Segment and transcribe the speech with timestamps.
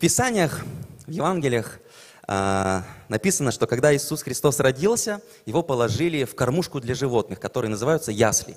[0.00, 0.64] В Писаниях,
[1.06, 1.78] в Евангелиях
[2.26, 8.10] а, написано, что когда Иисус Христос родился, его положили в кормушку для животных, которые называются
[8.10, 8.56] ясли.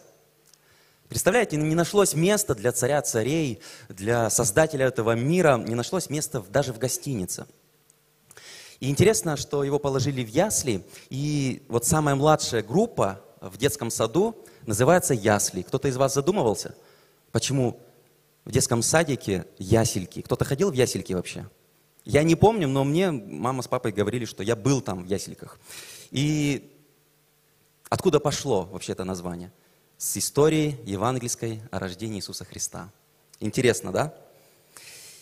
[1.09, 3.59] Представляете, не нашлось места для царя царей,
[3.89, 7.46] для создателя этого мира, не нашлось места даже в гостинице.
[8.79, 14.33] И интересно, что его положили в ясли, и вот самая младшая группа в детском саду
[14.65, 15.64] называется ясли.
[15.64, 16.73] Кто-то из вас задумывался,
[17.33, 17.82] почему
[18.46, 20.21] в детском садике ясельки?
[20.21, 21.50] Кто-то ходил в ясельки вообще?
[22.06, 25.60] Я не помню, но мне мама с папой говорили, что я был там в ясельках.
[26.11, 26.71] И
[27.89, 29.54] откуда пошло вообще это название?
[29.98, 32.92] С истории евангельской о рождении Иисуса Христа.
[33.39, 34.14] Интересно, да?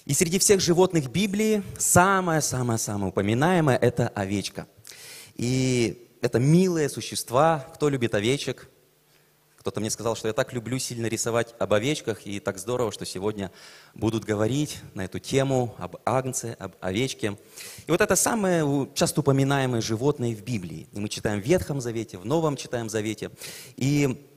[0.05, 4.65] И среди всех животных Библии самое-самое-самое упоминаемое– это овечка.
[5.35, 7.67] И это милые существа.
[7.75, 8.67] Кто любит овечек?
[9.61, 13.05] Кто-то мне сказал, что я так люблю сильно рисовать об овечках, и так здорово, что
[13.05, 13.51] сегодня
[13.93, 17.37] будут говорить на эту тему об агнце, об овечке.
[17.85, 20.87] И вот это самые часто упоминаемые животные в Библии.
[20.91, 23.29] И мы читаем в Ветхом Завете, в Новом читаем Завете.
[23.77, 24.27] И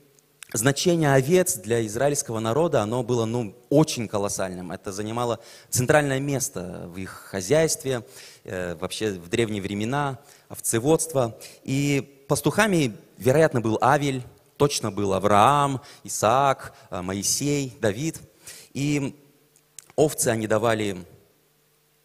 [0.53, 4.71] значение овец для израильского народа, оно было ну, очень колоссальным.
[4.71, 5.39] Это занимало
[5.71, 8.05] центральное место в их хозяйстве,
[8.43, 11.35] э, вообще в древние времена, овцеводство.
[11.63, 14.23] И пастухами, вероятно, был Авель,
[14.57, 18.19] точно был Авраам, Исаак, э, Моисей, Давид.
[18.73, 19.15] И
[19.95, 21.05] овцы они давали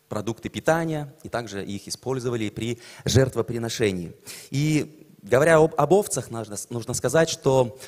[0.08, 4.12] продукты питания, и также их использовали при жертвоприношении.
[4.50, 7.78] И говоря об, об овцах, нужно, нужно сказать, что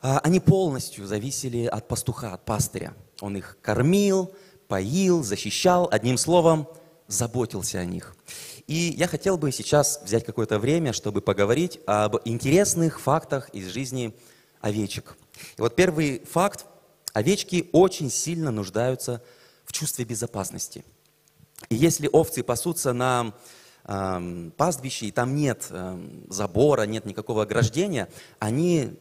[0.00, 2.94] а, они полностью зависели от пастуха, от пастыря.
[3.20, 4.32] Он их кормил,
[4.66, 6.66] поил, защищал, одним словом,
[7.12, 8.16] заботился о них.
[8.66, 14.14] И я хотел бы сейчас взять какое-то время, чтобы поговорить об интересных фактах из жизни
[14.60, 15.16] овечек.
[15.56, 16.66] И вот первый факт.
[17.12, 19.22] Овечки очень сильно нуждаются
[19.66, 20.82] в чувстве безопасности.
[21.68, 23.34] И если овцы пасутся на
[23.84, 28.08] э, пастбище, и там нет э, забора, нет никакого ограждения,
[28.38, 28.98] они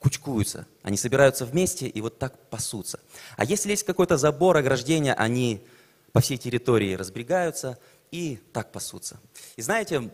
[0.00, 2.98] кучкуются, они собираются вместе и вот так пасутся.
[3.36, 5.64] А если есть какой-то забор, ограждение, они
[6.12, 7.78] по всей территории разбегаются
[8.10, 9.18] и так пасутся.
[9.56, 10.10] И знаете,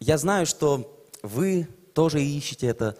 [0.00, 2.96] я знаю, что вы тоже ищете это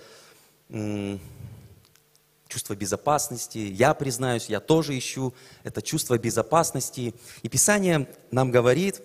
[2.49, 3.59] чувство безопасности.
[3.59, 5.34] Я признаюсь, я тоже ищу
[5.65, 7.15] это чувство безопасности.
[7.43, 9.03] И Писание нам говорит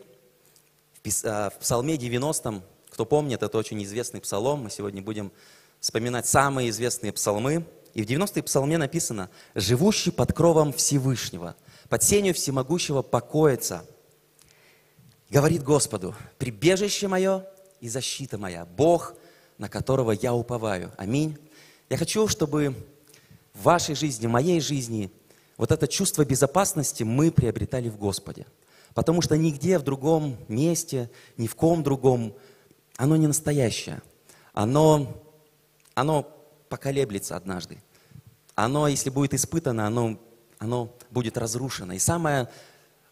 [1.03, 5.31] в а, Псалме 90, кто помнит, это очень известный псалом, мы сегодня будем
[5.79, 7.65] вспоминать самые известные псалмы.
[7.93, 11.55] И в 90-й псалме написано «Живущий под кровом Всевышнего,
[11.91, 13.85] под сенью всемогущего покоится,
[15.29, 17.45] говорит Господу, прибежище мое
[17.81, 19.13] и защита моя, Бог,
[19.57, 20.93] на которого я уповаю».
[20.95, 21.37] Аминь.
[21.89, 22.73] Я хочу, чтобы
[23.53, 25.11] в вашей жизни, в моей жизни
[25.57, 28.45] вот это чувство безопасности мы приобретали в Господе.
[28.93, 32.33] Потому что нигде в другом месте, ни в ком другом,
[32.95, 34.01] оно не настоящее.
[34.53, 35.21] Оно
[35.93, 36.23] оно
[36.69, 37.83] поколеблется однажды.
[38.55, 40.17] Оно, если будет испытано, оно,
[40.61, 41.93] оно будет разрушено.
[41.93, 42.47] И самое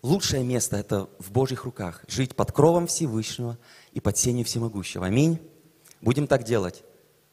[0.01, 2.03] лучшее место– это в Божьих руках.
[2.07, 3.57] Жить под кровом Всевышнего
[3.91, 5.05] и под сенью Всемогущего.
[5.05, 5.39] Аминь.
[6.01, 6.83] Будем так делать.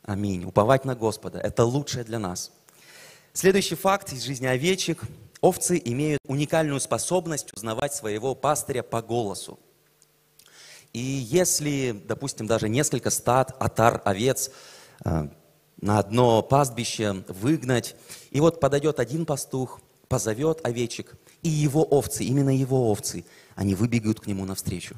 [0.03, 0.45] Аминь.
[0.45, 1.39] Уповать на Господа.
[1.39, 2.53] Это лучшее для нас.
[3.33, 5.03] Следующий факт из жизни овечек.
[5.41, 9.59] Овцы имеют уникальную способность узнавать своего пастыря по голосу.
[10.93, 14.51] И если, допустим, даже несколько стад, отар, овец–
[15.05, 15.29] Э,
[15.79, 17.97] на одно пастбище выгнать.
[18.31, 23.25] И вот подойдет один пастух, позовет овечек, и его овцы, именно его овцы,
[23.55, 24.97] они выбегают к нему навстречу.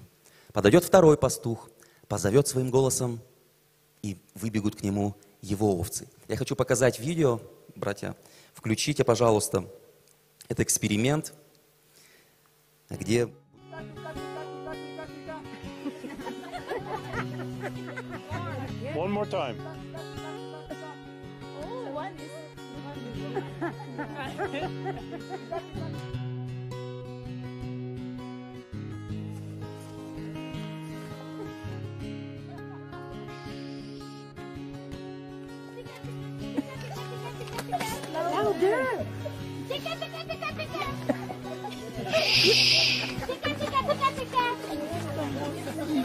[0.53, 1.71] Подойдет второй пастух,
[2.09, 3.21] позовет своим голосом,
[4.03, 6.09] и выбегут к нему его овцы.
[6.29, 7.41] Я хочу показать видео,
[7.75, 8.17] братья,
[8.55, 9.69] включите, пожалуйста,
[10.49, 11.35] это эксперимент,
[12.89, 13.29] где
[18.95, 19.78] One more time.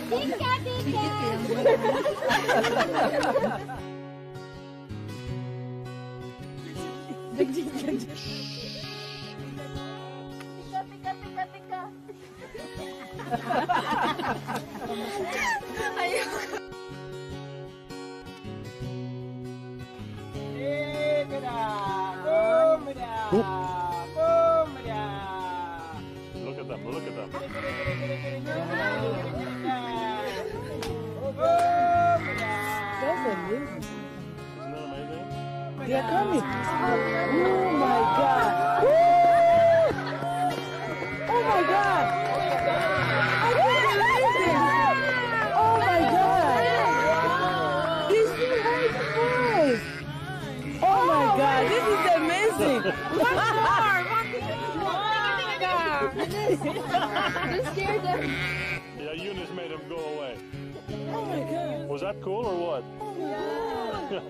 [0.09, 0.51] Pica,
[3.33, 3.72] pica.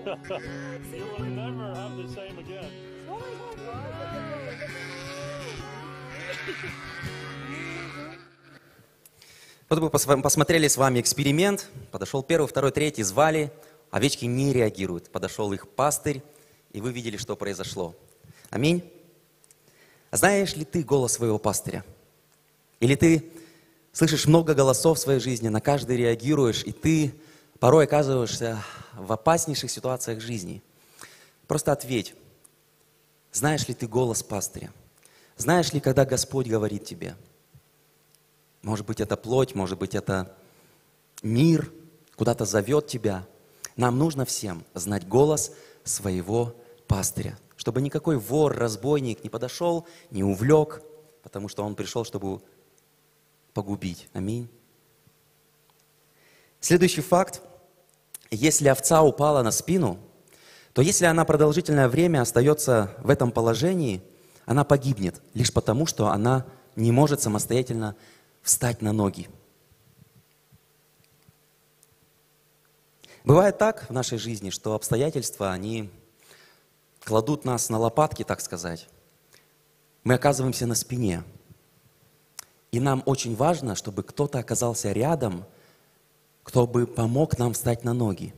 [0.04, 2.70] You will never have the same again.
[9.70, 11.70] Вот мы пос- посмотрели с вами эксперимент.
[11.90, 13.50] Подошел первый, второй, третий, звали.
[13.90, 15.10] Овечки не реагируют.
[15.10, 16.22] Подошел их пастырь,
[16.72, 17.94] и вы видели, что произошло.
[18.50, 18.84] Аминь.
[20.10, 21.84] А Знаешь ли ты голос своего пастыря?
[22.80, 23.32] Или ты
[23.92, 27.14] слышишь много голосов в своей жизни, на каждый реагируешь, и ты
[27.58, 28.62] порой оказываешься
[28.96, 30.62] в опаснейших ситуациях жизни?
[31.46, 32.14] Просто ответь.
[33.32, 34.72] Знаешь ли ты голос пастыря?
[35.36, 37.16] Знаешь ли, когда Господь говорит тебе–
[38.64, 40.34] может быть, это плоть, может быть, это
[41.22, 41.70] мир
[42.16, 43.26] куда-то зовет тебя.
[43.76, 45.52] Нам нужно всем знать голос
[45.84, 46.56] своего
[46.86, 50.80] пастыря, чтобы никакой вор, разбойник не подошел, не увлек,
[51.22, 52.40] потому что он пришел, чтобы
[53.52, 54.08] погубить.
[54.14, 54.48] Аминь.
[56.60, 57.42] Следующий факт.
[58.30, 59.98] Если овца упала на спину,
[60.72, 64.02] то если она продолжительное время остается в этом положении,
[64.44, 67.96] она погибнет лишь потому, что она не может самостоятельно
[68.42, 69.28] встать на ноги.
[73.24, 75.90] Бывает так в нашей жизни, что обстоятельства, они
[77.04, 78.88] кладут нас на лопатки, так сказать.
[80.02, 81.22] Мы оказываемся на спине.
[82.70, 85.46] И нам очень важно, чтобы кто-то оказался рядом,
[86.44, 88.32] кто бы помог нам встать на ноги.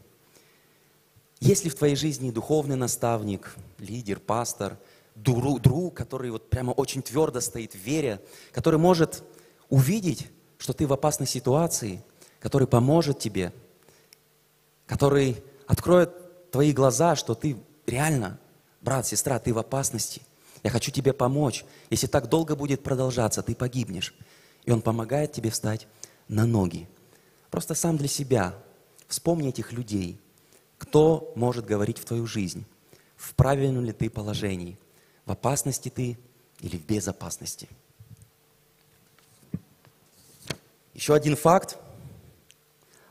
[1.41, 4.79] Есть ли в твоей жизни духовный наставник, лидер, пастор,
[5.15, 8.23] друг, друг, который вот прямо очень твердо стоит в вере,
[8.53, 9.23] который может
[9.69, 12.03] увидеть, что ты в опасной ситуации,
[12.41, 13.53] который поможет тебе,
[14.87, 17.57] который откроет твои глаза, что ты
[17.87, 18.39] реально,
[18.81, 20.23] брат, сестра, ты в опасности.
[20.63, 21.65] Я хочу тебе помочь.
[21.91, 24.15] Если так долго будет продолжаться, ты погибнешь.
[24.65, 25.87] И он помогает тебе встать
[26.29, 26.89] на ноги.
[27.51, 28.55] Просто сам для себя
[29.09, 30.21] вспомни этих людей.
[30.79, 32.65] Кто может говорить в твою жизнь?
[33.17, 34.79] В правильном ли ты положении?
[35.25, 36.19] В опасности ты
[36.61, 37.69] или в безопасности?
[40.95, 41.79] Еще один факт.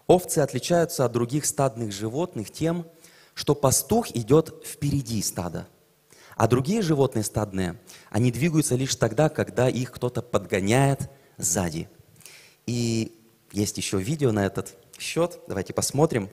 [0.08, 2.86] Овцы отличаются от других стадных животных тем,
[3.34, 5.68] что пастух идет впереди стада.
[6.36, 7.80] А другие животные стадные,
[8.10, 11.90] они двигаются лишь тогда, когда их кто-то подгоняет сзади.
[12.66, 13.15] И
[13.56, 15.40] есть еще видео на этот счет.
[15.48, 16.30] Давайте посмотрим.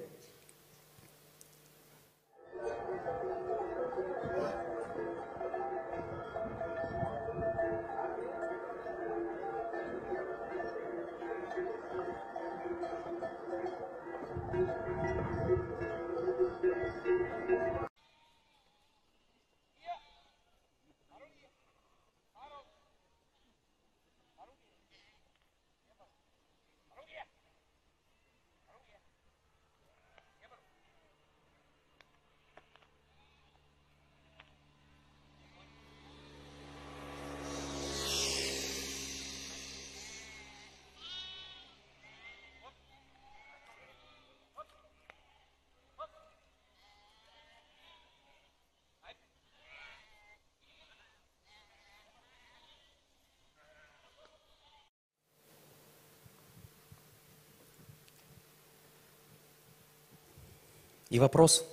[61.12, 61.66] И вопрос,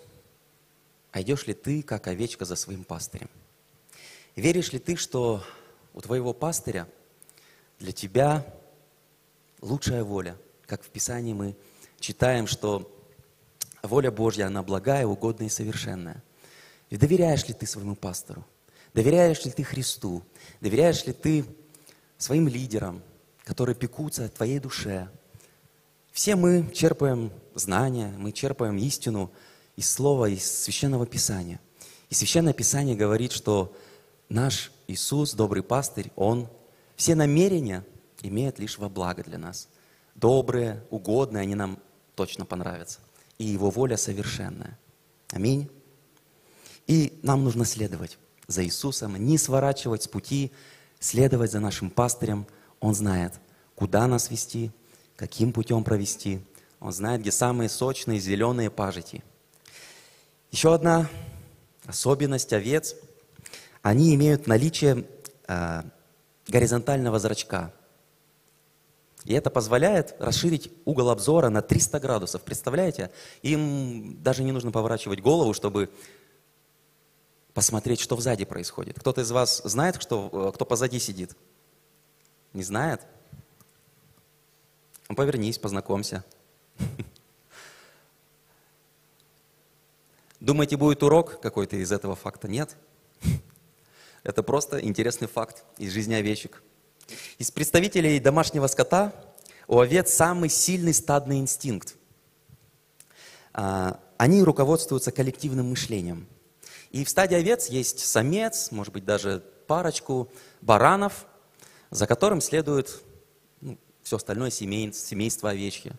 [1.14, 3.30] а идешь ли ты, как овечка, за своим пастырем?
[4.36, 5.42] Веришь ли ты, что
[5.94, 6.90] у твоего пастыря
[7.80, 8.46] для тебя
[9.62, 10.36] лучшая воля?
[10.66, 11.56] Как в Писании мы
[12.02, 12.94] читаем, что
[13.82, 16.22] воля Божья, она благая, угодная и совершенная.
[16.90, 18.46] И доверяешь ли ты своему пастору?
[18.94, 20.22] Доверяешь ли ты Христу?
[20.60, 21.46] Доверяешь ли ты
[22.18, 23.02] своим лидерам,
[23.46, 25.10] которые пекутся о твоей душе?
[26.20, 29.32] Все мы черпаем знания, мы черпаем истину
[29.78, 31.62] из Слова, из Священного Писания.
[32.10, 33.74] И Священное Писание говорит, что
[34.28, 36.50] наш Иисус, добрый пастырь, Он
[36.98, 37.86] все намерения
[38.22, 39.70] имеет лишь во благо для нас.
[40.14, 41.80] Добрые, угодные, они нам
[42.16, 43.00] точно понравятся.
[43.38, 44.78] И Его воля совершенная.
[45.30, 45.72] Аминь.
[46.86, 50.52] И нам нужно следовать за Иисусом, не сворачивать с пути,
[51.00, 52.46] следовать за нашим пастырем.
[52.82, 53.36] Он знает,
[53.74, 54.74] куда нас вести,
[55.20, 56.40] каким путем провести.
[56.80, 59.22] Он знает, где самые сочные зеленые пажити.
[60.50, 61.10] Еще одна
[61.86, 62.96] особенность овец.
[63.82, 65.06] Они имеют наличие
[65.50, 65.84] э,
[66.48, 67.74] горизонтального зрачка.
[69.26, 72.42] И это позволяет расширить угол обзора на 300 градусов.
[72.44, 73.12] Представляете?
[73.42, 75.90] Им даже не нужно поворачивать голову, чтобы
[77.54, 78.98] посмотреть, что сзади происходит.
[78.98, 81.36] Кто-то из вас знает, что, э, кто позади сидит?
[82.54, 83.02] Не знает?
[85.10, 86.24] Ну, повернись, познакомься.
[90.40, 92.48] Думаете, будет урок какой-то из этого факта?
[92.48, 92.76] Нет.
[94.24, 96.62] Это просто интересный факт из жизни овечек.
[97.40, 99.12] Из представителей домашнего скота
[99.68, 101.96] у овец самый сильный стадный инстинкт.
[103.54, 106.28] А, они руководствуются коллективным мышлением.
[106.92, 111.26] И в стаде овец есть самец, может быть, даже парочку баранов,
[111.90, 113.02] за которым следует
[114.10, 115.94] все остальное семейство, семейство овечки.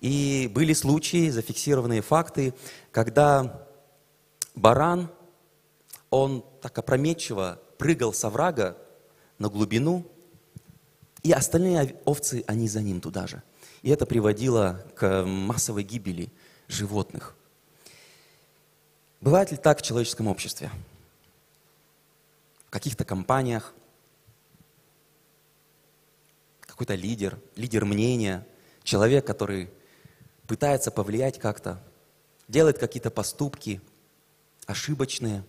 [0.00, 2.54] И были случаи, зафиксированные факты,
[2.92, 3.66] когда
[4.54, 5.10] баран,
[6.08, 8.76] он так опрометчиво прыгал с оврага
[9.40, 10.06] на глубину,
[11.24, 13.42] и остальные овцы, они за ним туда же.
[13.82, 16.30] И это приводило к массовой гибели
[16.68, 17.34] животных.
[19.20, 20.70] Бывает ли так в человеческом обществе?
[22.68, 23.74] В каких-то компаниях
[26.78, 28.46] какой-то лидер, лидер мнения,
[28.84, 29.68] человек, который
[30.46, 31.82] пытается повлиять как-то,
[32.46, 33.80] делает какие-то поступки
[34.64, 35.44] ошибочные,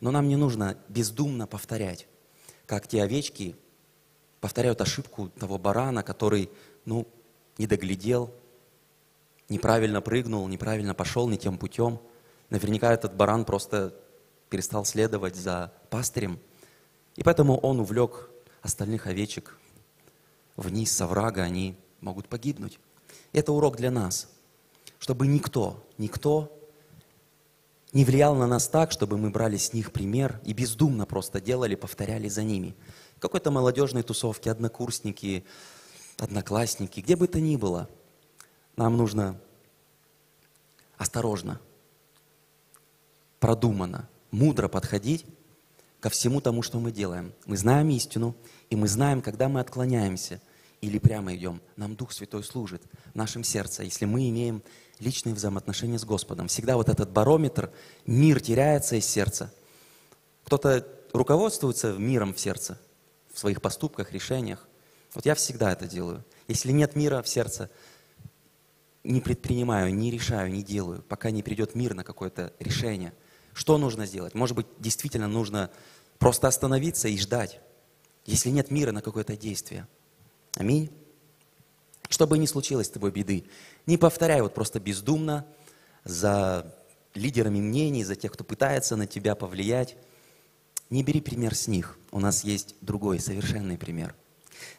[0.00, 2.08] но нам не нужно бездумно повторять,
[2.66, 3.54] как те овечки
[4.40, 6.50] повторяют ошибку того барана, который,
[6.84, 7.06] ну,
[7.58, 8.34] не доглядел,
[9.48, 12.00] неправильно прыгнул, неправильно пошел не тем путем.
[12.50, 13.94] Наверняка этот баран просто
[14.50, 16.40] перестал следовать за пастырем,
[17.14, 18.30] и поэтому он увлек
[18.62, 19.56] остальных овечек
[20.56, 22.78] вниз с оврага, они могут погибнуть.
[23.32, 24.28] Это урок для нас,
[24.98, 26.52] чтобы никто, никто
[27.92, 31.74] не влиял на нас так, чтобы мы брали с них пример и бездумно просто делали,
[31.74, 32.74] повторяли за ними.
[33.18, 35.44] Какой-то молодежной тусовки, однокурсники,
[36.18, 37.88] одноклассники, где бы то ни было,
[38.76, 39.40] нам нужно
[40.98, 41.60] осторожно,
[43.40, 45.24] продуманно, мудро подходить
[46.00, 47.32] ко всему тому, что мы делаем.
[47.46, 48.34] Мы знаем истину,
[48.68, 50.40] и мы знаем, когда мы отклоняемся
[50.80, 51.60] или прямо идем.
[51.76, 54.62] Нам Дух Святой служит в нашем сердце, если мы имеем
[54.98, 56.48] личные взаимоотношения с Господом.
[56.48, 57.70] Всегда вот этот барометр,
[58.06, 59.52] мир теряется из сердца.
[60.44, 62.78] Кто-то руководствуется миром в сердце,
[63.32, 64.66] в своих поступках, решениях.
[65.14, 66.24] Вот я всегда это делаю.
[66.48, 67.70] Если нет мира в сердце,
[69.02, 73.12] не предпринимаю, не решаю, не делаю, пока не придет мир на какое-то решение.
[73.52, 74.34] Что нужно сделать?
[74.34, 75.70] Может быть, действительно нужно
[76.18, 77.60] просто остановиться и ждать,
[78.24, 79.86] если нет мира на какое-то действие.
[80.56, 80.90] Аминь.
[82.08, 83.44] Что бы ни случилось с тобой беды,
[83.84, 85.46] не повторяй вот просто бездумно
[86.04, 86.74] за
[87.14, 89.96] лидерами мнений, за тех, кто пытается на тебя повлиять.
[90.88, 91.98] Не бери пример с них.
[92.10, 94.14] У нас есть другой, совершенный пример.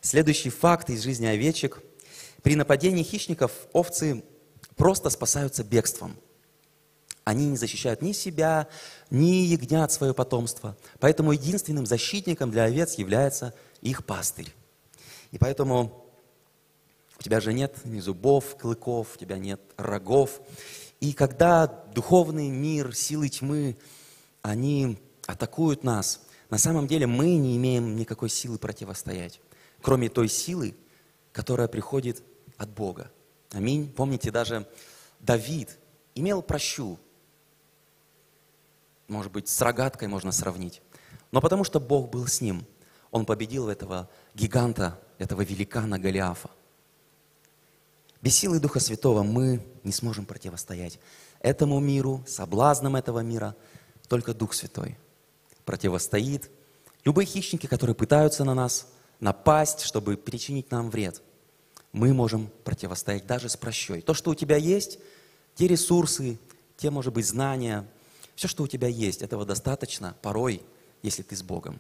[0.02, 1.82] Следующий факт из жизни овечек.
[2.42, 4.24] При нападении хищников овцы
[4.76, 6.16] просто спасаются бегством.
[7.24, 8.68] Они не защищают ни себя,
[9.12, 10.78] ни ягнят свое потомство.
[11.00, 14.54] Поэтому единственным защитником для овец является их пастырь.
[15.32, 16.06] И поэтому
[17.20, 20.42] у тебя же нет ни зубов, клыков, у тебя нет рогов.
[21.00, 23.78] И когда духовный мир, силы тьмы,
[24.42, 29.42] они атакуют нас, на самом деле мы не имеем никакой силы противостоять,
[29.82, 30.76] кроме той силы,
[31.32, 32.24] которая приходит
[32.58, 33.12] от Бога.
[33.52, 33.92] Аминь.
[33.92, 34.68] Помните, даже
[35.20, 35.78] Давид
[36.16, 36.98] имел прощу.
[39.08, 40.82] Может быть, с рогаткой можно сравнить.
[41.32, 42.66] Но потому что Бог был с ним,
[43.12, 46.50] он победил этого гиганта, этого великана Голиафа.
[48.22, 51.00] Без силы Духа Святого мы не сможем противостоять
[51.40, 53.56] этому миру, соблазнам этого мира.
[54.08, 54.98] Только Дух Святой
[55.66, 56.50] противостоит.
[57.04, 58.88] Любые хищники, которые пытаются на нас
[59.20, 61.22] напасть, чтобы причинить нам вред,
[61.92, 64.02] мы можем противостоять даже с прощой.
[64.02, 65.00] То, что у тебя есть,
[65.56, 66.40] те ресурсы,
[66.78, 67.88] те, может быть, знания,
[68.36, 70.62] все, что у тебя есть, этого достаточно порой,
[71.02, 71.80] если ты с Богом.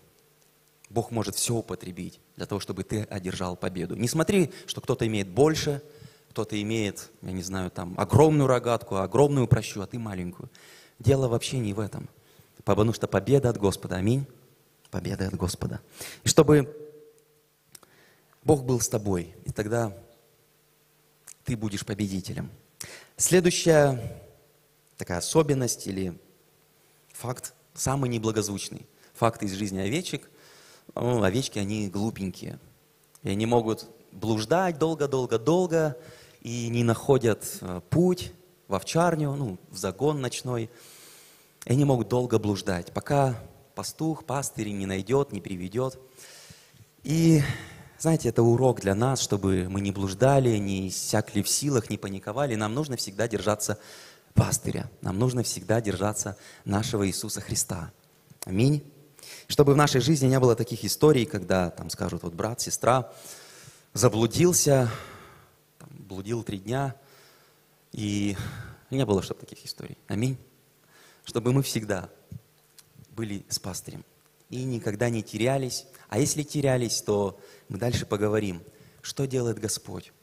[0.89, 3.95] Бог может все употребить для того, чтобы ты одержал победу.
[3.95, 5.81] Не смотри, что кто-то имеет больше–
[6.37, 10.51] кто-то имеет, я не знаю, там, огромную рогатку, огромную прощу, а ты маленькую.
[10.99, 12.07] Дело вообще не в этом.
[12.63, 13.95] Потому что победа от Господа.
[13.95, 14.27] Аминь.
[14.91, 15.81] Победа от Господа.
[16.23, 16.71] И чтобы
[18.43, 19.97] Бог был с тобой, и тогда
[21.43, 22.51] ты будешь победителем.
[23.15, 24.21] Следующая
[24.95, 26.19] такая особенность или
[27.13, 28.85] факт, самый неблагозвучный.
[29.15, 30.29] Факт из жизни овечек.
[30.95, 32.59] Овечки, они глупенькие.
[33.23, 35.97] И они могут блуждать долго-долго-долго,
[36.41, 38.31] и не находят э, путь
[38.67, 40.69] в овчарню, ну, в загон ночной.
[41.65, 43.35] И они могут долго блуждать, пока
[43.75, 45.99] пастух, пастырь не найдет, не приведет.
[47.03, 47.41] И,
[47.99, 52.55] знаете, это урок для нас, чтобы мы не блуждали, не иссякли в силах, не паниковали.
[52.55, 53.77] Нам нужно всегда держаться
[54.33, 54.89] пастыря.
[55.01, 57.91] Нам нужно всегда держаться нашего Иисуса Христа.
[58.45, 58.83] Аминь.
[59.47, 63.11] Чтобы в нашей жизни не было таких историй, когда там скажут, вот брат, сестра
[63.93, 64.89] заблудился,
[65.79, 66.95] там, блудил три дня,
[67.91, 68.35] и
[68.89, 69.97] не было чтобы таких историй.
[70.07, 70.37] Аминь.
[71.23, 72.09] Чтобы мы всегда
[73.11, 74.05] были с пастырем
[74.49, 75.85] и никогда не терялись.
[76.09, 78.61] А если терялись, то мы дальше поговорим,
[79.01, 80.13] что делает Господь,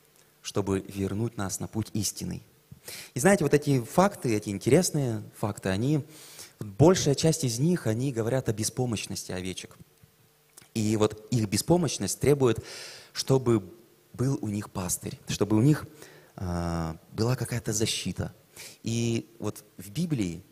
[0.42, 2.42] чтобы вернуть нас на путь истинный.
[3.14, 6.04] И знаете, вот эти факты, эти интересные факты, они,
[6.64, 9.76] большая часть из них, они говорят о беспомощности овечек.
[10.74, 12.64] И вот их беспомощность требует,
[13.12, 13.62] чтобы
[14.12, 15.86] был у них пастырь, чтобы у них
[16.36, 18.34] э, была какая-то защита.
[18.82, 20.42] И вот в Библии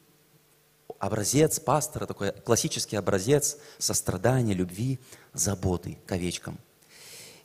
[0.99, 5.01] образец пастора, такой классический образец сострадания, любви,
[5.33, 6.59] заботы к овечкам.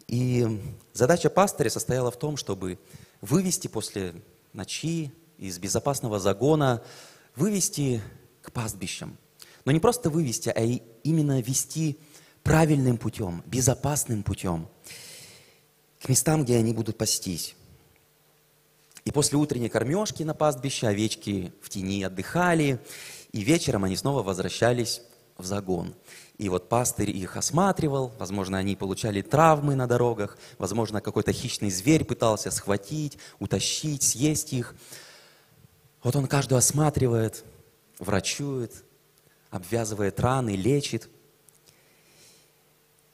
[0.07, 0.61] И
[0.93, 2.79] задача пастыря состояла в том, чтобы
[3.21, 4.13] вывести после
[4.53, 6.83] ночи из безопасного загона,
[7.35, 8.01] вывести
[8.47, 9.17] к пастбищам.
[9.65, 10.61] Но не просто вывести, а
[11.03, 11.99] именно вести
[12.43, 14.69] правильным путем, безопасным путем,
[16.01, 17.55] к местам, где они будут пастись.
[19.03, 22.79] И после утренней кормежки на пастбище овечки в тени отдыхали,
[23.33, 25.01] и вечером они снова возвращались
[25.37, 25.93] в загон.
[26.37, 32.05] И вот пастырь их осматривал, возможно, они получали травмы на дорогах, возможно, какой-то хищный зверь
[32.05, 34.73] пытался схватить, утащить, съесть их.
[36.03, 37.43] Вот он каждую осматривает,
[37.99, 38.83] врачует,
[39.49, 41.09] обвязывает раны, лечит.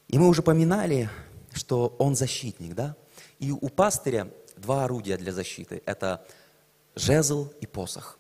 [0.07, 1.09] И мы уже поминали,
[1.53, 2.95] что он защитник, да?
[3.39, 5.81] И у пастыря два орудия для защиты.
[5.85, 6.25] Это
[6.95, 8.17] жезл и посох.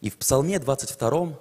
[0.00, 1.38] И в Псалме 22,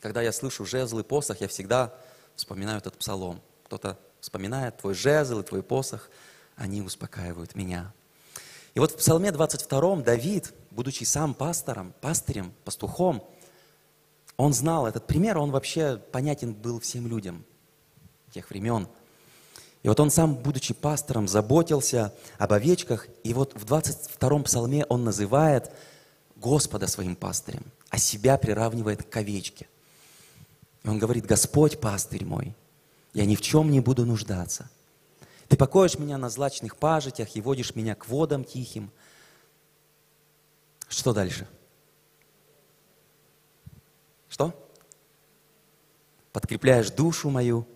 [0.00, 1.94] когда я слышу жезл и посох, я всегда
[2.34, 3.42] вспоминаю этот псалом.
[3.64, 6.08] Кто-то вспоминает твой жезл и твой посох,
[6.56, 7.92] они успокаивают меня.
[8.74, 13.22] И вот в Псалме 22 Давид, будучи сам пастором, пастырем, пастухом,
[14.36, 17.44] он знал этот пример, он вообще понятен был всем людям
[18.32, 18.88] тех времен.
[19.82, 23.08] И вот он сам, будучи пастором, заботился об овечках.
[23.24, 25.70] И вот в 22-м псалме он называет
[26.36, 29.68] Господа своим пастырем, а себя приравнивает к овечке.
[30.82, 32.54] И он говорит, Господь пастырь мой,
[33.12, 34.70] я ни в чем не буду нуждаться.
[35.52, 38.90] Ты покоишь меня на злачных пажитях и водишь меня к водам тихим.
[40.88, 41.46] Что дальше?
[44.30, 44.54] Что?
[46.32, 47.66] Подкрепляешь душу мою,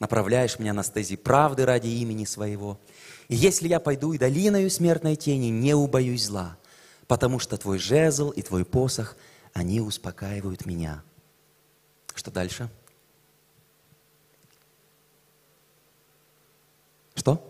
[0.00, 2.80] направляешь меня на стези правды ради имени своего.
[3.28, 6.58] И если я пойду и долиною смертной тени, не убоюсь зла,
[7.06, 9.16] потому что твой жезл и твой посох,
[9.52, 11.04] они успокаивают меня.
[12.16, 12.68] Что дальше?
[17.16, 17.42] Что?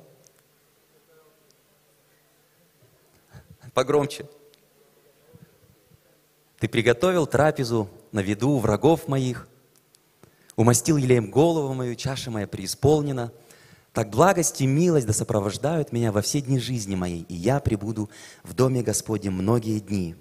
[3.74, 4.26] Погромче.
[6.58, 9.46] Ты приготовил трапезу на виду врагов моих,
[10.56, 13.30] умастил елеем голову мою, чаша моя преисполнена–
[13.96, 18.10] так благость и милость да сопровождают меня во все дни жизни моей, и я пребуду
[18.42, 20.16] в доме Господнем многие дни.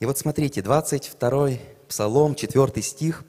[0.00, 1.50] И вот смотрите, 22
[1.86, 3.22] Псалом, 4 стих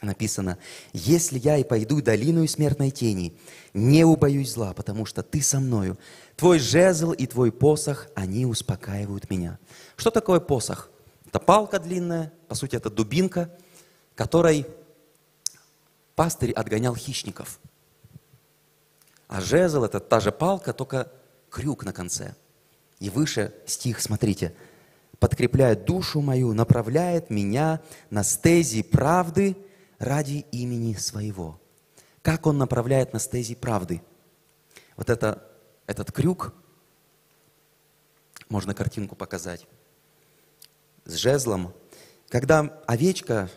[0.00, 0.58] написано,
[0.92, 3.36] «Если я и пойду долину и смертной тени,
[3.74, 5.98] не убоюсь зла, потому что ты со мною.
[6.36, 9.58] Твой жезл и твой посох, они успокаивают меня».
[9.96, 10.90] Что такое посох?
[11.26, 13.50] Это палка длинная, по сути, это дубинка,
[14.14, 14.66] которой
[16.14, 17.60] пастырь отгонял хищников–
[19.28, 21.12] а жезл– это та же палка, только
[21.50, 22.34] крюк на конце.
[22.98, 24.54] И выше стих, смотрите.
[25.20, 29.56] «Подкрепляет душу мою, направляет меня на стези правды
[29.98, 31.60] ради имени своего».
[32.22, 34.02] Как он направляет на стези правды?
[34.96, 35.50] Вот это,
[35.86, 36.52] этот крюк,
[38.48, 39.66] можно картинку показать,
[41.04, 41.72] с жезлом.
[42.28, 43.48] Когда овечка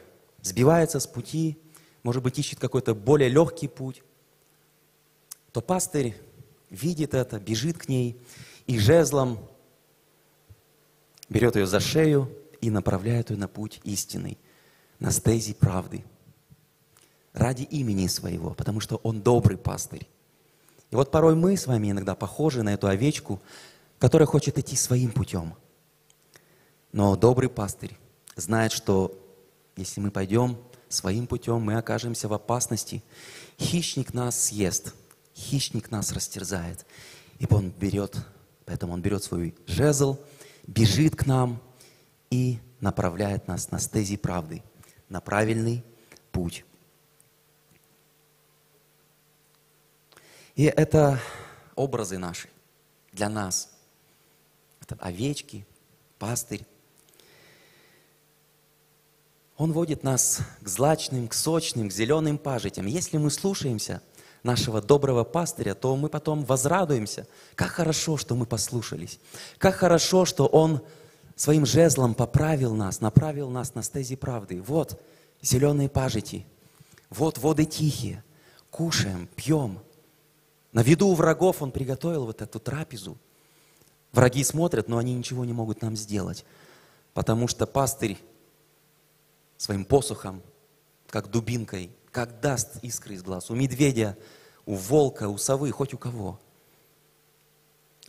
[0.42, 1.58] сбивается с пути,
[2.04, 4.04] может быть, ищет какой-то более легкий путь,
[5.52, 6.16] то пастырь
[6.70, 8.22] видит это, бежит к ней
[8.68, 9.40] и жезлом
[11.30, 14.38] берет ее за шею и направляет ее на путь истинный,
[15.00, 16.06] на стези правды.
[17.34, 20.08] Ради имени своего, потому что он добрый пастырь.
[20.90, 23.42] И вот порой мы с вами иногда похожи на эту овечку,
[24.00, 25.54] которая хочет идти своим путем.
[26.92, 27.98] Но добрый пастырь
[28.36, 29.18] знает, что
[29.78, 30.58] если мы пойдем
[30.90, 33.02] своим путем, мы окажемся в опасности.
[33.58, 34.94] Хищник нас съест–
[35.36, 36.86] хищник нас растерзает.
[37.40, 38.18] И он берет,
[38.66, 40.20] поэтому он берет свой жезл,
[40.68, 41.62] бежит к нам
[42.30, 44.64] и направляет нас на стези правды,
[45.10, 45.84] на правильный
[46.32, 46.66] путь.
[50.56, 51.20] И это
[51.76, 52.50] образы наши
[53.12, 53.70] для нас.
[54.82, 55.66] Это овечки,
[56.20, 56.66] пастырь.
[59.58, 62.88] Он водит нас к злачным, к сочным, к зеленым пажитям.
[62.88, 64.02] Если мы слушаемся
[64.44, 67.28] нашего доброго пастыря, то мы потом возрадуемся.
[67.56, 69.20] Как хорошо, что мы послушались.
[69.60, 70.82] Как хорошо, что Он
[71.36, 74.62] своим жезлом поправил нас, направил нас на стези правды.
[74.62, 75.02] Вот
[75.42, 76.46] зеленые пажити,
[77.10, 78.24] вот воды тихие.
[78.70, 79.80] Кушаем, пьем.
[80.72, 83.18] На виду у врагов Он приготовил вот эту трапезу.
[84.12, 86.46] Враги смотрят, но они ничего не могут нам сделать,
[87.14, 88.18] потому что пастырь
[89.58, 90.42] своим посохом,
[91.08, 93.50] как дубинкой, как даст искры из глаз.
[93.50, 94.18] У медведя,
[94.66, 96.40] у волка, у совы, хоть у кого.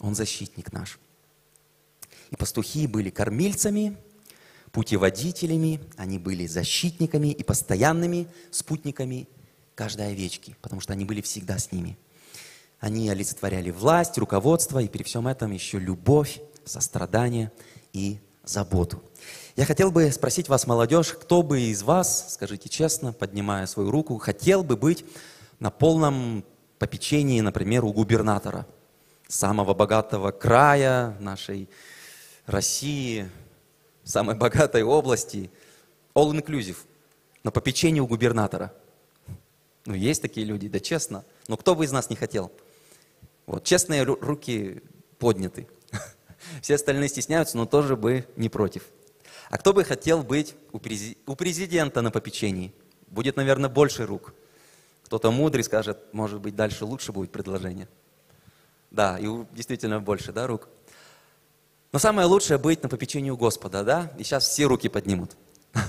[0.00, 0.98] Он защитник наш.
[2.30, 3.96] И пастухи были кормильцами,
[4.72, 9.28] путеводителями, они были защитниками и постоянными спутниками
[9.74, 11.96] каждой овечки, потому что они были всегда с ними.
[12.82, 17.52] Они олицетворяли власть, руководство и при всем этом еще любовь, сострадание
[17.92, 19.00] и заботу.
[19.54, 24.18] Я хотел бы спросить вас, молодежь, кто бы из вас, скажите честно, поднимая свою руку,
[24.18, 25.04] хотел бы быть
[25.60, 26.44] на полном
[26.80, 28.66] попечении, например, у губернатора
[29.28, 31.68] самого богатого края нашей
[32.46, 33.30] России,
[34.02, 35.52] самой богатой области,
[36.16, 36.78] all inclusive,
[37.44, 38.72] на попечении у губернатора.
[39.86, 41.24] Ну, есть такие люди, да честно.
[41.46, 42.50] Но кто бы из нас не хотел?
[43.46, 44.82] Вот, честные ру- руки
[45.18, 45.68] подняты.
[46.62, 48.84] Все остальные стесняются, но тоже бы не против.
[49.50, 52.74] А кто бы хотел быть у, прези- у президента на попечении?
[53.08, 54.34] Будет, наверное, больше рук.
[55.04, 57.88] Кто-то мудрый скажет, может быть, дальше лучше будет предложение.
[58.90, 60.68] Да, и действительно больше, да, рук?
[61.92, 64.12] Но самое лучшее быть на попечении у Господа, да?
[64.18, 65.36] И сейчас все руки поднимут.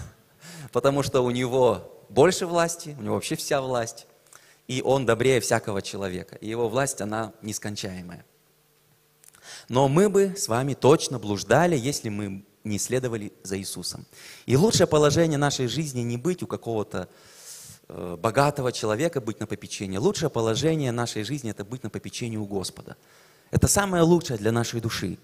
[0.73, 4.07] Потому что у него больше власти, у него вообще вся власть.
[4.67, 6.36] И он добрее всякого человека.
[6.38, 8.26] И его власть, она нескончаемая.
[9.69, 14.06] Но мы бы с вами точно блуждали, если мы не следовали за Иисусом.
[14.45, 17.10] И лучшее положение нашей жизни не быть у какого-то
[17.89, 19.97] э, богатого человека, быть на попечении.
[19.97, 22.95] Лучшее положение нашей жизни– это быть на попечении у Господа.
[23.52, 25.17] Это самое лучшее для нашей души.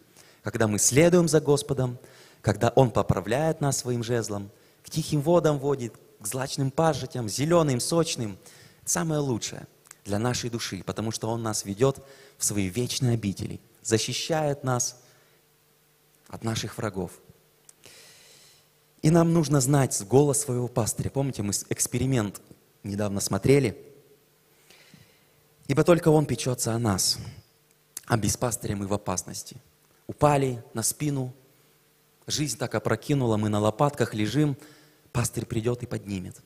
[0.44, 1.98] Когда мы следуем за Господом,
[2.42, 4.52] когда Он поправляет нас своим жезлом,
[4.84, 8.38] к тихим водам водит, к злачным пажитям, зеленым, сочным.
[8.90, 9.68] Самое лучшее
[10.04, 12.04] для нашей души, потому что Он нас ведет
[12.40, 15.00] в свои вечные обители, защищает нас
[16.28, 17.12] от наших врагов.
[19.04, 21.12] И нам нужно знать голос своего пастыря.
[21.12, 22.42] Помните, мы эксперимент
[22.82, 23.78] недавно смотрели.
[25.68, 27.20] Ибо только Он печется о нас,
[28.08, 29.58] а без пастыря мы в опасности.
[30.08, 31.32] Упали на спину,
[32.26, 34.58] жизнь так опрокинула, мы на лопатках лежим,
[35.12, 36.42] пастырь придет и поднимет.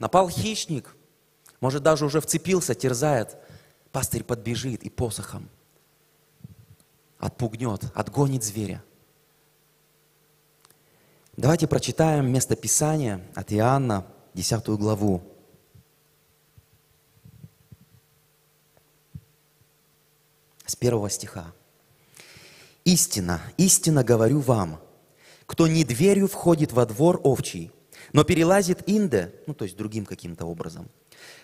[0.00, 0.96] Напал хищник,
[1.60, 3.36] может даже уже вцепился, терзает,
[3.92, 5.48] пастырь подбежит и посохом
[7.18, 8.82] отпугнет, отгонит зверя.
[11.36, 15.22] Давайте прочитаем место Писания от Иоанна, 10 главу.
[20.64, 21.52] С первого стиха.
[22.84, 24.80] «Истина, истинно говорю вам,
[25.46, 27.70] кто не дверью входит во двор овчий,
[28.12, 30.88] но перелазит инде, ну то есть другим каким-то образом,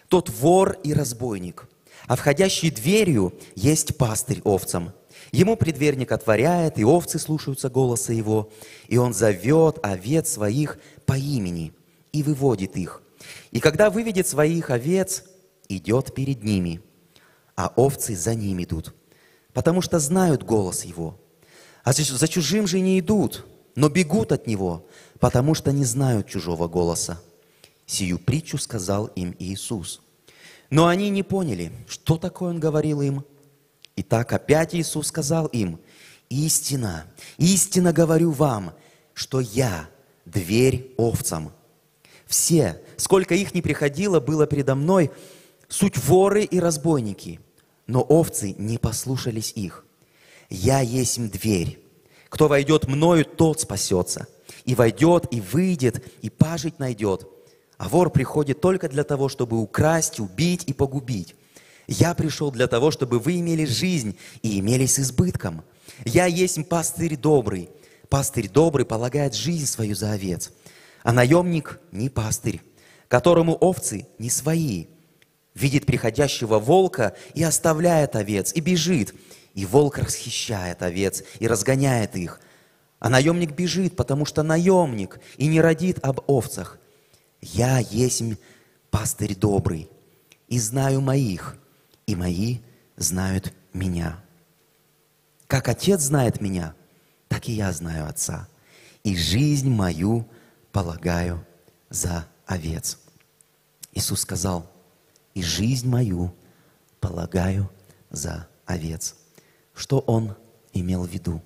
[0.09, 1.69] тот вор и разбойник,
[2.07, 4.93] а входящий дверью есть пастырь овцам.
[5.33, 8.51] Ему предверник отворяет, и овцы слушаются голоса его,
[8.89, 11.73] и он зовет овец своих по имени
[12.13, 13.03] и выводит их.
[13.51, 15.25] И когда выведет своих овец,
[15.69, 16.83] идет перед ними,
[17.57, 18.95] а овцы за ним идут,
[19.53, 21.19] потому что знают голос его.
[21.83, 24.87] А за чужим же не идут, но бегут от него,
[25.21, 27.21] потому что не знают чужого голоса.
[27.87, 30.01] Сию притчу сказал им Иисус.
[30.71, 33.25] Но они не поняли, что такое Он говорил им.
[33.97, 35.79] Итак, опять Иисус сказал им,
[36.29, 37.07] «Истина,
[37.39, 38.75] истинно говорю вам,
[39.13, 39.89] что Я–
[40.25, 41.53] дверь овцам.
[42.27, 45.11] Все, сколько их не приходило, было передо мной,
[45.69, 47.41] суть воры и разбойники,
[47.87, 49.85] но овцы не послушались их.
[50.49, 51.81] Я есть им дверь.
[52.29, 54.27] Кто войдет мною, тот спасется.
[54.65, 57.29] И войдет, и выйдет, и пажить найдет.
[57.85, 61.35] А вор приходит только для того, чтобы украсть, убить и погубить.
[61.87, 65.63] Я пришел для того, чтобы вы имели жизнь и имели с избытком.
[66.07, 67.69] Я есть пастырь добрый.
[68.09, 70.51] Пастырь добрый полагает жизнь свою за овец.
[71.03, 72.63] А наемник не пастырь,
[73.09, 74.87] которому овцы не свои.
[75.55, 79.15] Видит приходящего волка и оставляет овец, и бежит.
[79.53, 82.41] И волк расхищает овец и разгоняет их.
[82.99, 86.79] А наемник бежит, потому что наемник и не родит об овцах.
[87.53, 88.23] Я есть
[88.91, 89.91] пастырь добрый,
[90.49, 91.59] и знаю моих,
[92.07, 92.61] и мои
[92.97, 94.25] знают меня.
[95.47, 96.75] Как Отец знает меня,
[97.29, 98.49] так и я знаю Отца,
[99.03, 100.27] и жизнь мою
[100.73, 101.47] полагаю
[101.91, 102.99] за овец.
[103.93, 104.71] Иисус сказал,
[105.35, 106.35] и жизнь мою
[106.99, 107.71] полагаю
[108.09, 109.17] за овец.
[109.75, 110.35] Что Он
[110.73, 111.43] имел в виду?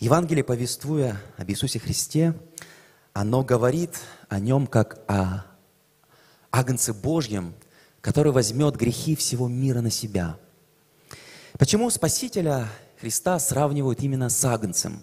[0.00, 2.34] Евангелие, повествуя об Иисусе Христе,
[3.12, 5.44] оно говорит о Нем как о
[6.50, 7.54] Агнце Божьем,
[8.00, 10.36] который возьмет грехи всего мира на себя.
[11.58, 12.68] Почему Спасителя
[13.00, 15.02] Христа сравнивают именно с Агнцем?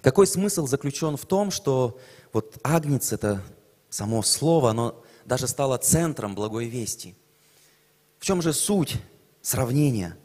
[0.00, 1.98] Какой смысл заключен в том, что
[2.32, 3.42] вот Агнец– это
[3.90, 7.16] само слово, оно даже стало центром благой вести.
[8.18, 8.96] В чем же суть
[9.42, 10.16] сравнения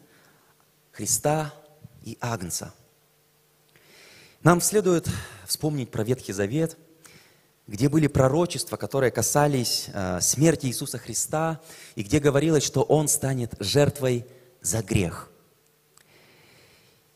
[0.91, 1.53] Христа
[2.03, 2.73] и Агнца?
[4.43, 5.07] Нам следует
[5.45, 6.77] вспомнить про Ветхий Завет,
[7.65, 11.61] где были пророчества, которые касались э, смерти Иисуса Христа,
[11.95, 14.25] и где говорилось, что Он станет жертвой
[14.61, 15.31] за грех.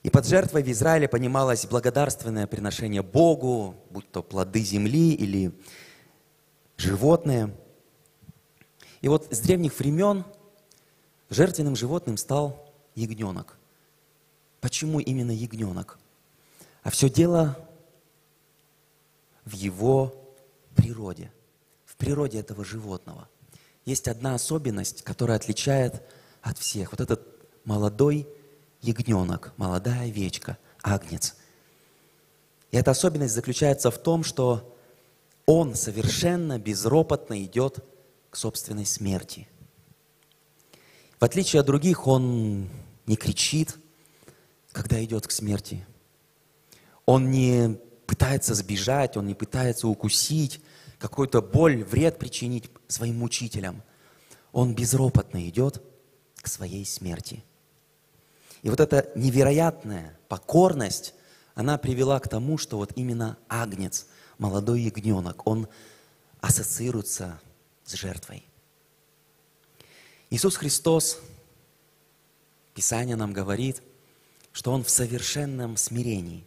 [0.04, 5.52] И под жертвой в Израиле понималось благодарственное приношение Богу, будь то плоды земли или
[6.78, 7.54] животные.
[9.02, 10.24] И вот с древних времен
[11.30, 13.58] жертвенным животным стал ягненок.
[14.62, 16.00] Почему именно ягненок?
[16.88, 17.60] А все дело
[19.44, 20.16] в его
[20.74, 21.34] природе,
[21.84, 23.28] в природе этого животного.
[23.84, 26.02] Есть одна особенность, которая отличает
[26.42, 26.92] от всех.
[26.92, 27.28] Вот этот
[27.66, 28.26] молодой
[28.80, 31.36] ягненок, молодая овечка, агнец.
[32.72, 34.74] И эта особенность заключается в том, что
[35.46, 37.84] он совершенно безропотно идет
[38.30, 39.50] к собственной смерти.
[41.20, 42.70] В отличие от других, он
[43.08, 43.76] не кричит,
[44.72, 45.86] когда идет к смерти.
[47.08, 50.62] Он не пытается сбежать, он не пытается укусить,
[51.00, 53.82] какую-то боль, вред причинить своим мучителям.
[54.52, 55.82] Он безропотно идет
[56.36, 57.46] к своей смерти.
[58.62, 61.14] И вот эта невероятная покорность,
[61.56, 65.70] она привела к тому, что вот именно агнец, молодой ягненок, он
[66.42, 67.40] ассоциируется
[67.86, 68.46] с жертвой.
[70.30, 71.20] Иисус Христос,
[72.74, 73.82] Писание нам говорит,
[74.52, 76.46] что Он в совершенном смирении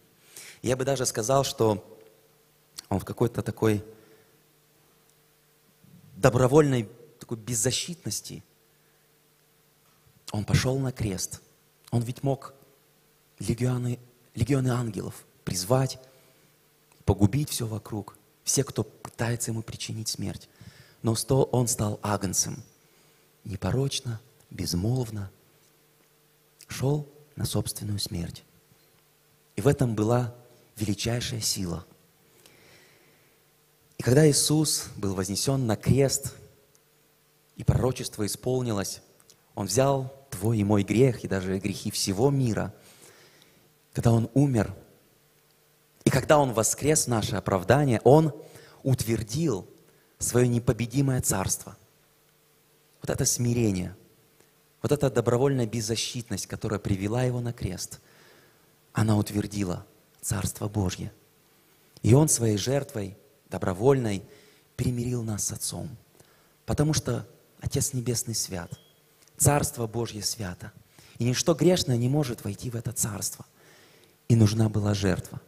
[0.61, 1.83] я бы даже сказал, что
[2.89, 3.83] он в какой-то такой
[6.17, 6.87] добровольной
[7.19, 8.43] такой беззащитности,
[10.31, 11.41] он пошел на крест.
[11.91, 12.53] Он ведь мог
[13.39, 13.99] легионы,
[14.35, 15.99] легионы ангелов призвать,
[17.05, 20.49] погубить все вокруг, все, кто пытается ему причинить смерть.
[21.01, 21.15] Но
[21.51, 22.63] он стал агнцем,
[23.43, 25.31] непорочно, безмолвно,
[26.67, 28.43] шел на собственную смерть.
[29.55, 30.33] И в этом была
[30.81, 31.85] величайшая сила.
[33.97, 36.35] И когда Иисус был вознесен на крест,
[37.55, 39.01] и пророчество исполнилось,
[39.53, 42.73] Он взял твой и мой грех, и даже грехи всего мира,
[43.93, 44.75] когда Он умер,
[46.03, 48.33] и когда Он воскрес наше оправдание, Он
[48.81, 49.67] утвердил
[50.17, 51.77] свое непобедимое царство.
[53.01, 53.95] Вот это смирение,
[54.81, 57.99] вот эта добровольная беззащитность, которая привела Его на крест,
[58.93, 59.85] она утвердила–
[60.21, 61.11] Царство Божье.
[62.03, 63.17] И Он своей жертвой,
[63.49, 64.23] добровольной,
[64.75, 65.89] примирил нас с Отцом.
[66.65, 67.27] Потому что
[67.59, 68.71] Отец Небесный свят.
[69.37, 70.71] Царство Божье свято.
[71.17, 73.45] И ничто грешное не может войти в это царство.
[74.27, 75.41] И нужна была жертва.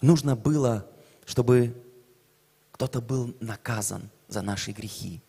[0.00, 0.86] Нужно было,
[1.24, 1.74] чтобы
[2.72, 5.22] кто-то был наказан за наши грехи.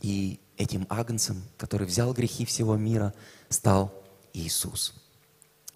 [0.00, 3.14] И этим агнцем, который взял грехи всего мира,
[3.48, 3.94] стал
[4.32, 4.94] Иисус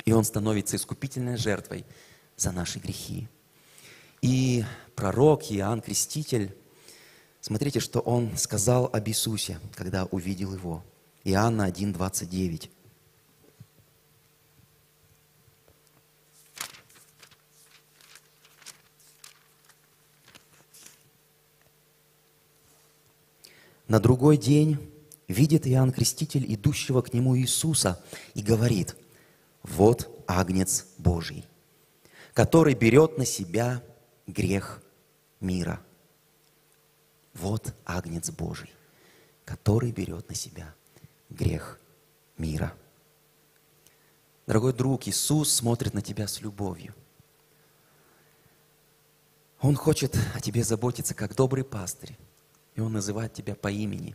[0.05, 1.85] и Он становится искупительной жертвой
[2.37, 3.29] за наши грехи.
[4.21, 4.65] И
[4.95, 6.57] пророк Иоанн Креститель,
[7.41, 10.85] смотрите, что он сказал об Иисусе, когда увидел Его.
[11.25, 12.71] Иоанна 1,29.
[23.87, 24.91] На другой день
[25.29, 28.03] видит Иоанн Креститель идущего к нему Иисуса
[28.35, 28.97] и говорит–
[29.65, 31.47] вот Агнец Божий,
[32.33, 33.83] который берет на себя
[34.27, 34.81] грех
[35.41, 35.81] мира.
[37.33, 38.71] Вот Агнец Божий,
[39.45, 40.73] который берет на себя
[41.31, 41.81] грех
[42.39, 42.75] мира.
[44.47, 46.95] Дорогой друг, Иисус смотрит на тебя с любовью.
[49.61, 52.19] Он хочет о тебе заботиться, как добрый пастырь.
[52.75, 54.15] И Он называет тебя по имени.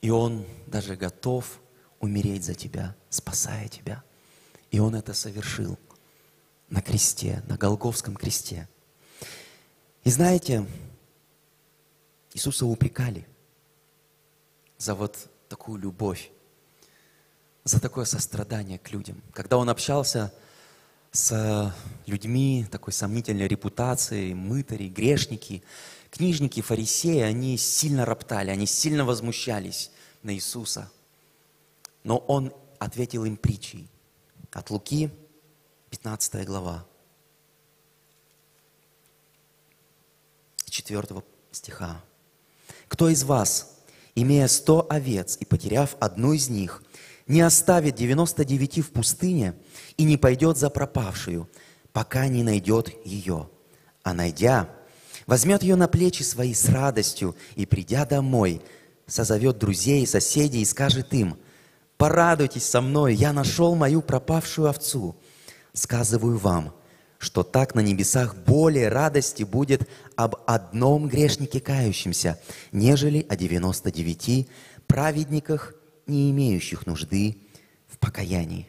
[0.00, 1.60] И Он даже готов
[1.98, 4.04] умереть за тебя, спасая тебя–
[4.72, 5.78] и Он это совершил
[6.70, 8.68] на кресте, на Голговском кресте.
[10.02, 10.66] И знаете,
[12.32, 13.28] Иисуса упрекали
[14.78, 16.32] за вот такую любовь,
[17.62, 19.22] за такое сострадание к людям.
[19.34, 20.32] Когда Он общался
[21.12, 21.74] с
[22.06, 25.62] людьми такой сомнительной репутацией, мытари, грешники,
[26.10, 29.90] книжники, фарисеи, они сильно роптали, они сильно возмущались
[30.22, 30.90] на Иисуса.
[32.04, 33.91] Но Он ответил им притчей.
[34.52, 35.10] От Луки,
[35.90, 36.86] 15 глава,
[40.66, 41.02] 4
[41.52, 42.02] стиха.
[42.88, 43.78] Кто из вас,
[44.14, 46.82] имея сто овец и потеряв одну из них,
[47.26, 49.54] не оставит 99 в пустыне
[49.96, 51.48] и не пойдет за пропавшую,
[51.94, 53.48] пока не найдет ее,
[54.02, 54.68] а найдя,
[55.26, 58.60] возьмет ее на плечи свои с радостью и, придя домой,
[59.06, 61.38] созовет друзей и соседей и скажет им,
[62.02, 65.14] «Порадуйтесь со мной, я нашел мою пропавшую овцу».
[65.72, 66.74] Сказываю вам,
[67.18, 72.40] что так на небесах более радости будет об одном грешнике кающемся,
[72.72, 74.48] нежели о девяносто девяти
[74.88, 75.74] праведниках,
[76.08, 77.38] не имеющих нужды
[77.86, 78.66] в покаянии.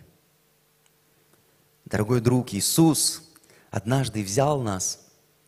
[1.85, 3.23] Дорогой друг, Иисус
[3.71, 5.07] однажды взял нас,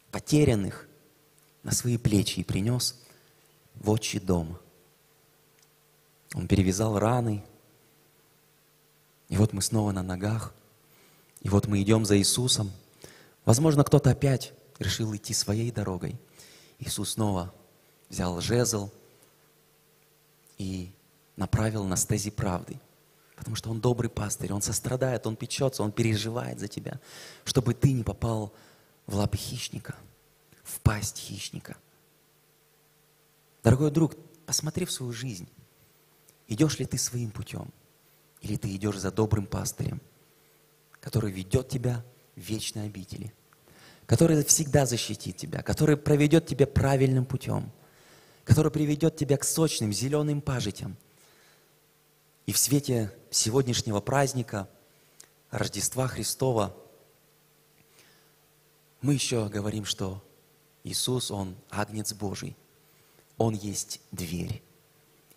[0.09, 0.87] потерянных,
[1.61, 2.99] на свои плечи и принес
[3.75, 4.57] в отчий дом.
[6.33, 7.43] Он перевязал раны,
[9.29, 10.53] и вот мы снова на ногах,
[11.41, 12.71] и вот мы идем за Иисусом.
[13.43, 16.19] Возможно, кто-то опять решил идти своей дорогой.
[16.79, 17.53] Иисус снова
[18.09, 18.91] взял жезл
[20.57, 20.91] и
[21.35, 22.79] направил на стези правды.
[23.35, 26.99] Потому что Он добрый пастырь, Он сострадает, Он печется, Он переживает за тебя,
[27.43, 28.53] чтобы ты не попал
[29.05, 29.95] в лапы хищника,
[30.63, 31.77] в пасть хищника.
[33.63, 35.49] Дорогой друг, посмотри в свою жизнь.
[36.47, 37.71] Идешь ли ты своим путем?
[38.45, 39.99] Или ты идешь за добрым пастырем,
[40.99, 42.05] который ведет тебя
[42.35, 43.33] в вечной обители,
[44.05, 47.71] который всегда защитит тебя, который проведет тебя правильным путем,
[48.43, 50.95] который приведет тебя к сочным зеленым пажитям.
[52.45, 54.69] И в свете сегодняшнего праздника,
[55.49, 56.77] Рождества Христова,
[59.01, 60.23] мы еще говорим, что
[60.83, 62.55] Иисус, Он Агнец Божий,
[63.39, 64.61] Он есть дверь.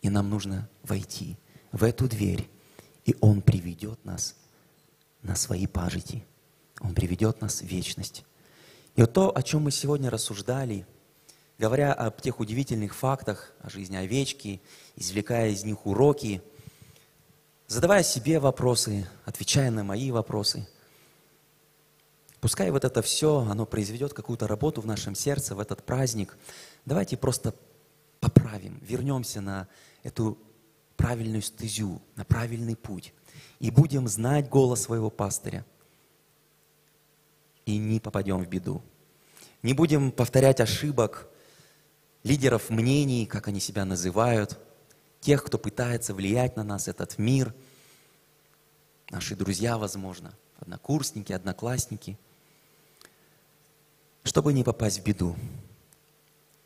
[0.02, 1.38] И нам нужно войти
[1.72, 2.46] в эту дверь,
[3.08, 4.36] и Он приведет нас
[5.22, 6.26] на свои пажити.
[6.78, 8.22] Он приведет нас в вечность.
[8.96, 10.86] И вот то, о чем мы сегодня рассуждали,
[11.56, 14.60] говоря об тех удивительных фактах о жизни овечки,
[14.94, 16.42] извлекая из них уроки,
[17.66, 20.68] задавая себе вопросы, отвечая на мои вопросы,
[22.40, 26.36] пускай вот это все, оно произведет какую-то работу в нашем сердце в этот праздник.
[26.84, 27.54] Давайте просто
[28.20, 29.66] поправим, вернемся на
[30.02, 30.36] эту
[30.98, 33.14] правильную стезю, на правильный путь.
[33.60, 35.64] И будем знать голос своего пастыря.
[37.64, 38.82] И не попадем в беду.
[39.62, 41.28] Не будем повторять ошибок
[42.24, 44.58] лидеров мнений, как они себя называют,
[45.20, 47.54] тех, кто пытается влиять на нас, этот мир,
[49.10, 52.18] наши друзья, возможно, однокурсники, одноклассники.
[54.24, 55.36] Чтобы не попасть в беду,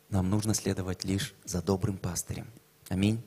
[0.09, 2.47] нам нужно следовать лишь за добрым пастырем.
[2.89, 3.21] Аминь.